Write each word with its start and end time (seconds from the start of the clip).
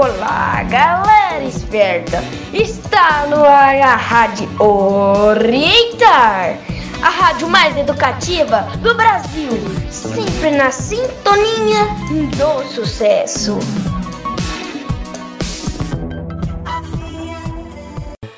Olá, 0.00 0.62
galera 0.62 1.44
esperta! 1.44 2.24
Está 2.54 3.26
no 3.26 3.44
ar 3.44 3.76
a 3.76 3.96
Rádio 3.96 4.48
Orientar, 4.58 6.56
a 7.02 7.10
rádio 7.10 7.46
mais 7.50 7.76
educativa 7.76 8.62
do 8.78 8.94
Brasil, 8.94 9.50
sempre 9.90 10.52
na 10.52 10.70
sintonia 10.70 11.84
do 12.38 12.66
sucesso. 12.72 13.58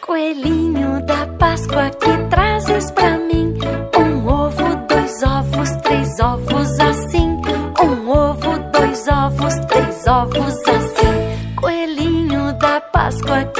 Coelhinho 0.00 1.04
da 1.04 1.26
Páscoa 1.40 1.90
que 1.90 2.16
trazes 2.30 2.92
pra 2.92 3.17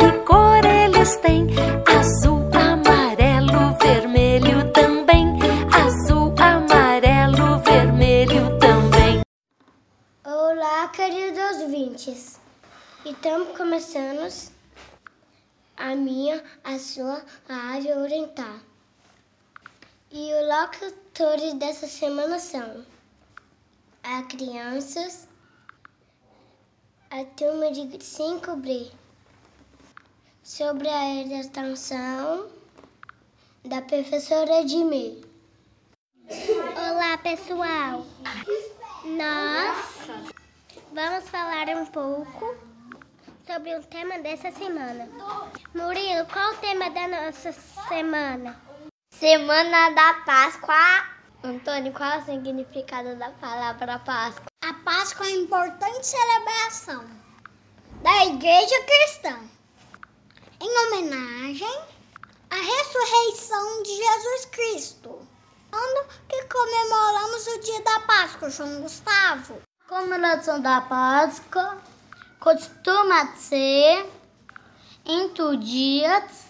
que 0.09 0.19
cor 0.25 0.65
eles 0.65 1.17
têm? 1.17 1.47
Azul, 1.99 2.49
amarelo, 2.55 3.77
vermelho 3.79 4.73
também. 4.73 5.27
Azul, 5.85 6.35
amarelo, 6.39 7.59
vermelho 7.59 8.59
também. 8.59 9.21
Olá, 10.25 10.89
queridos 10.89 11.61
ouvintes. 11.63 12.41
Estamos 13.05 13.55
começando 13.57 14.33
a 15.77 15.95
minha, 15.95 16.43
a 16.65 16.79
sua, 16.79 17.23
a 17.47 17.55
Rádio 17.55 17.99
Oriental. 17.99 18.61
E 20.11 20.33
os 20.33 20.49
locutores 20.49 21.53
dessa 21.55 21.87
semana 21.87 22.39
são 22.39 22.83
as 24.03 24.27
crianças, 24.27 25.29
a 27.11 27.25
turma 27.25 27.71
de 27.71 27.83
5B, 27.83 28.91
sobre 30.49 30.89
a 30.89 31.21
orientação 31.21 32.49
da 33.67 33.83
professora 33.83 34.63
Edmê. 34.63 35.21
Olá, 36.75 37.19
pessoal! 37.19 38.07
Nós 39.05 40.09
vamos 40.91 41.29
falar 41.29 41.69
um 41.77 41.85
pouco 41.85 42.57
sobre 43.47 43.77
o 43.77 43.83
tema 43.83 44.21
dessa 44.21 44.51
semana. 44.51 45.07
Murilo, 45.75 46.25
qual 46.33 46.55
o 46.55 46.57
tema 46.57 46.89
da 46.93 47.09
nossa 47.09 47.53
semana? 47.87 48.59
Semana 49.13 49.91
da 49.91 50.15
Páscoa. 50.25 51.19
Antônio, 51.45 51.93
qual 51.93 52.11
é 52.11 52.19
o 52.21 52.25
significado 52.25 53.17
da 53.17 53.31
palavra 53.33 53.99
Páscoa? 53.99 54.47
A 54.65 54.73
Páscoa 54.73 55.27
é 55.27 55.29
uma 55.29 55.43
importante 55.43 56.07
celebração 56.07 57.05
da 58.03 58.25
Igreja 58.25 58.83
Cristã 58.87 59.58
em 60.61 60.87
homenagem 60.87 61.81
à 62.51 62.57
ressurreição 62.57 63.83
de 63.83 63.97
Jesus 63.97 64.45
Cristo. 64.47 65.29
Ano 65.71 66.09
que 66.29 66.45
comemoramos 66.45 67.47
o 67.47 67.61
dia 67.61 67.83
da 67.83 68.01
Páscoa, 68.01 68.51
João 68.51 68.81
Gustavo. 68.83 69.61
A 69.85 69.89
comemoração 69.89 70.61
da 70.61 70.81
Páscoa 70.81 71.79
costuma 72.41 73.35
ser 73.37 74.11
entre 75.05 75.43
os 75.43 75.65
dias 75.65 76.47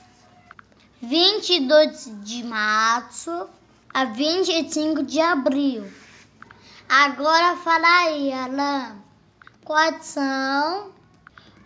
22 1.02 2.24
de 2.24 2.42
março 2.44 3.48
a 3.92 4.04
25 4.04 5.02
de 5.02 5.20
abril. 5.20 5.90
Agora 6.88 7.56
fala 7.56 8.04
aí, 8.04 8.32
Alan, 8.32 8.96
quais 9.64 10.06
são 10.06 10.92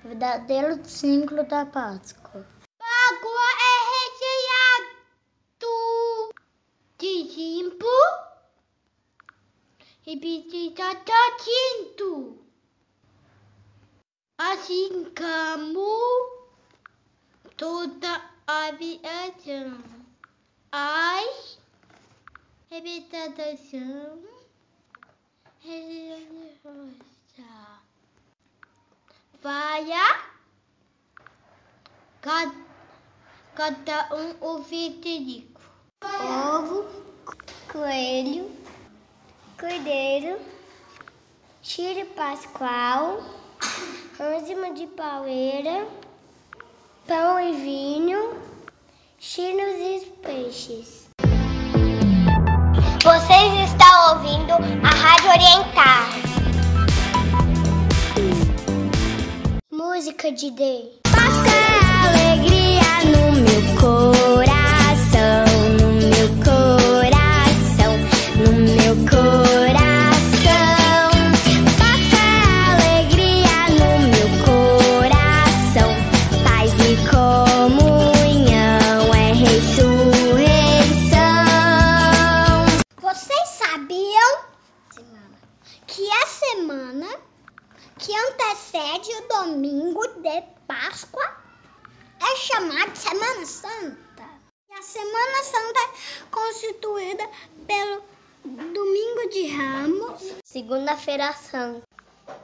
verdadeiro 0.02 0.84
ciclo 0.84 1.44
da 1.44 1.64
Páscoa? 1.66 2.44
Páscoa 2.78 3.48
é 3.60 3.76
recheado 3.94 4.92
de 6.98 7.22
limpo 7.22 7.86
e 10.06 10.16
biscoito 10.16 11.02
tinto. 11.44 12.38
Assim 14.38 15.12
como 15.14 15.88
toda 17.56 18.30
a 18.46 18.72
viagem, 18.72 19.84
as 20.72 21.58
representação 22.68 24.22
religiosa 25.60 27.02
vai 29.42 29.92
a 29.92 30.24
cada, 32.20 32.54
cada 33.56 34.14
um 34.14 34.36
o 34.40 34.62
rico. 34.62 35.60
Ovo, 36.04 36.84
coelho, 37.70 38.50
cordeiro, 39.58 40.38
tiro 41.60 42.06
pascual, 42.14 43.20
ânimo 44.20 44.74
de 44.74 44.86
palmeira, 44.86 45.88
pão 47.08 47.40
e 47.40 47.52
vinho, 47.56 48.40
chinos 49.18 50.04
e 50.04 50.06
peixes. 50.22 51.01
De 60.34 60.50
Day. 60.50 61.01
Antecede 88.52 89.10
o 89.16 89.28
domingo 89.28 90.06
de 90.20 90.42
Páscoa 90.66 91.42
é 92.20 92.36
chamada 92.36 92.90
de 92.90 92.98
Semana 92.98 93.46
Santa? 93.46 94.28
E 94.70 94.74
a 94.74 94.82
Semana 94.82 95.42
Santa 95.42 95.80
é 95.80 96.26
constituída 96.30 97.30
pelo 97.66 98.02
Domingo 98.44 99.30
de 99.30 99.46
Ramos, 99.56 100.34
Segunda-feira 100.44 101.32
Santa, 101.32 101.82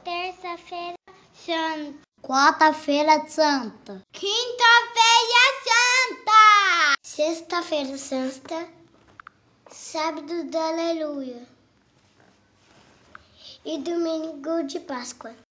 Terça-feira 0.03 0.95
Santa, 1.35 1.99
Quarta-feira 2.23 3.29
Santa, 3.29 4.03
Quinta-feira 4.11 5.45
Santa, 5.67 6.95
Sexta-feira 7.03 7.99
Santa, 7.99 8.69
Sábado 9.71 10.45
da 10.45 10.69
Aleluia. 10.69 11.47
E 13.63 13.77
Domingo 13.81 14.63
de 14.63 14.81
Páscoa. 14.81 15.48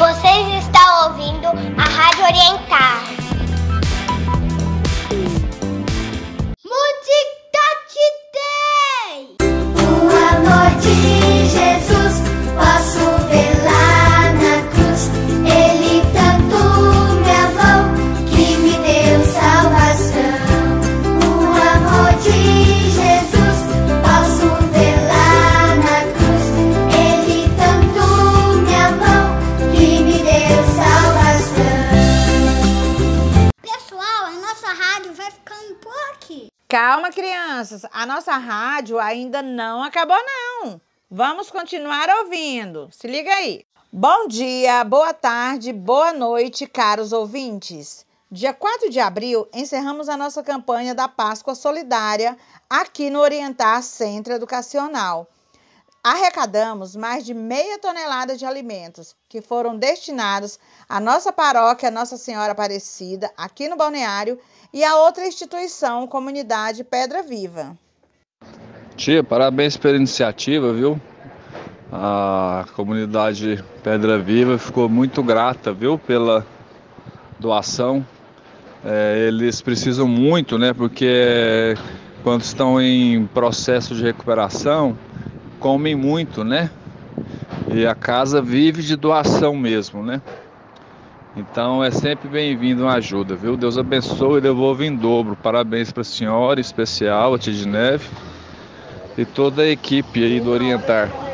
Vocês 0.00 0.64
estão 0.64 1.08
ouvindo 1.08 1.48
a 1.48 1.82
Rádio 1.82 2.24
Orientar. 2.24 3.02
Calma, 36.82 37.10
crianças. 37.10 37.82
A 37.92 38.06
nossa 38.06 38.38
rádio 38.38 38.98
ainda 38.98 39.42
não 39.42 39.82
acabou, 39.82 40.16
não. 40.16 40.80
Vamos 41.10 41.50
continuar 41.50 42.08
ouvindo. 42.08 42.88
Se 42.90 43.06
liga 43.06 43.30
aí. 43.30 43.66
Bom 43.92 44.26
dia, 44.26 44.82
boa 44.82 45.12
tarde, 45.12 45.74
boa 45.74 46.14
noite, 46.14 46.66
caros 46.66 47.12
ouvintes. 47.12 48.06
Dia 48.32 48.54
4 48.54 48.88
de 48.88 48.98
abril, 48.98 49.46
encerramos 49.52 50.08
a 50.08 50.16
nossa 50.16 50.42
campanha 50.42 50.94
da 50.94 51.06
Páscoa 51.06 51.54
Solidária 51.54 52.34
aqui 52.70 53.10
no 53.10 53.20
Orientar 53.20 53.82
Centro 53.82 54.32
Educacional. 54.32 55.28
Arrecadamos 56.02 56.96
mais 56.96 57.24
de 57.24 57.34
meia 57.34 57.78
tonelada 57.78 58.36
de 58.36 58.44
alimentos 58.44 59.14
que 59.28 59.40
foram 59.40 59.76
destinados 59.76 60.58
à 60.88 60.98
nossa 60.98 61.32
paróquia 61.32 61.90
Nossa 61.90 62.16
Senhora 62.16 62.52
Aparecida, 62.52 63.30
aqui 63.36 63.68
no 63.68 63.76
balneário, 63.76 64.38
e 64.72 64.84
a 64.84 64.96
outra 64.96 65.26
instituição, 65.26 66.06
Comunidade 66.06 66.84
Pedra 66.84 67.22
Viva. 67.22 67.76
Tia, 68.96 69.22
parabéns 69.22 69.76
pela 69.76 69.96
iniciativa, 69.96 70.72
viu? 70.72 71.00
A 71.92 72.66
comunidade 72.76 73.64
Pedra 73.82 74.18
Viva 74.18 74.56
ficou 74.58 74.88
muito 74.88 75.22
grata, 75.22 75.72
viu, 75.72 75.98
pela 75.98 76.46
doação. 77.38 78.06
É, 78.84 79.26
eles 79.26 79.60
precisam 79.60 80.06
muito, 80.06 80.56
né? 80.56 80.72
Porque 80.72 81.74
quando 82.22 82.42
estão 82.42 82.80
em 82.80 83.26
processo 83.26 83.94
de 83.94 84.02
recuperação, 84.02 84.96
comem 85.60 85.94
muito, 85.94 86.42
né? 86.42 86.70
E 87.72 87.86
a 87.86 87.94
casa 87.94 88.40
vive 88.40 88.82
de 88.82 88.96
doação 88.96 89.54
mesmo, 89.54 90.02
né? 90.02 90.20
Então 91.36 91.84
é 91.84 91.90
sempre 91.90 92.28
bem-vindo 92.28 92.82
uma 92.82 92.94
ajuda, 92.94 93.36
viu? 93.36 93.56
Deus 93.56 93.78
abençoe 93.78 94.38
e 94.38 94.40
devolva 94.40 94.84
em 94.84 94.96
dobro. 94.96 95.36
Parabéns 95.36 95.92
para 95.92 96.00
a 96.00 96.04
senhora, 96.04 96.60
especial, 96.60 97.34
a 97.34 97.38
Tia 97.38 97.52
de 97.52 97.68
Neve 97.68 98.08
e 99.16 99.24
toda 99.24 99.62
a 99.62 99.68
equipe 99.68 100.24
aí 100.24 100.40
do 100.40 100.50
Orientar. 100.50 101.29